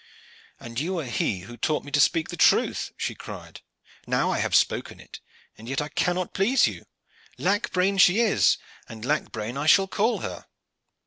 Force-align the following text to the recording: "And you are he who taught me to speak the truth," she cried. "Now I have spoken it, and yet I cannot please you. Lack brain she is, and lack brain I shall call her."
"And 0.59 0.79
you 0.79 0.97
are 0.99 1.05
he 1.05 1.41
who 1.41 1.55
taught 1.57 1.83
me 1.83 1.91
to 1.91 1.99
speak 1.99 2.29
the 2.29 2.35
truth," 2.35 2.89
she 2.97 3.13
cried. 3.13 3.61
"Now 4.07 4.31
I 4.31 4.39
have 4.39 4.55
spoken 4.55 4.99
it, 4.99 5.19
and 5.59 5.69
yet 5.69 5.79
I 5.79 5.89
cannot 5.89 6.33
please 6.33 6.65
you. 6.65 6.85
Lack 7.37 7.71
brain 7.71 7.99
she 7.99 8.19
is, 8.19 8.57
and 8.89 9.05
lack 9.05 9.31
brain 9.31 9.57
I 9.57 9.67
shall 9.67 9.87
call 9.87 10.21
her." 10.21 10.47